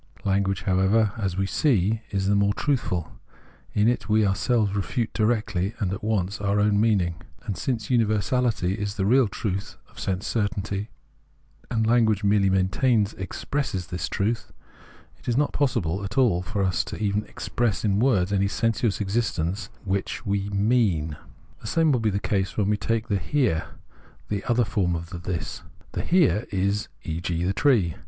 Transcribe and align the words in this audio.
Language, 0.25 0.63
however, 0.63 1.11
as 1.15 1.37
we 1.37 1.45
see, 1.45 2.01
is 2.09 2.25
the 2.25 2.33
more 2.33 2.55
truthful; 2.55 3.19
in 3.75 3.87
it 3.87 4.09
we 4.09 4.25
ourselves 4.25 4.73
refute 4.73 5.13
directly 5.13 5.75
and 5.77 5.93
at 5.93 6.03
once 6.03 6.41
our 6.41 6.59
own" 6.59 6.81
meaning"; 6.81 7.21
and 7.45 7.55
since 7.55 7.89
universahty 7.89 8.75
is 8.75 8.95
the 8.95 9.05
real 9.05 9.27
truth 9.27 9.77
of 9.91 9.99
sense 9.99 10.25
certainty, 10.25 10.89
and 11.69 11.85
language 11.85 12.23
merely 12.23 12.47
expresses 13.19 13.85
this 13.85 14.09
truth, 14.09 14.51
it 15.19 15.27
is 15.27 15.37
not 15.37 15.53
possible 15.53 16.03
at 16.03 16.17
all 16.17 16.41
for 16.41 16.63
us 16.63 16.83
even 16.99 17.21
to 17.21 17.27
express 17.29 17.85
in 17.85 17.99
words 17.99 18.33
any 18.33 18.47
sensuous 18.47 19.01
existence 19.01 19.69
which 19.83 20.25
we" 20.25 20.49
mean." 20.71 21.15
The 21.61 21.67
same 21.67 21.91
will 21.91 21.99
be 21.99 22.09
the 22.09 22.19
case 22.19 22.57
when 22.57 22.69
we 22.69 22.75
take 22.77 23.07
the 23.07 23.19
Here, 23.19 23.65
the 24.29 24.43
other 24.45 24.65
form 24.65 24.95
of 24.95 25.11
the 25.11 25.19
This. 25.19 25.61
The 25.91 26.01
Here 26.01 26.47
is 26.51 26.87
e.g. 27.03 27.43
the 27.43 27.53
tree. 27.53 27.93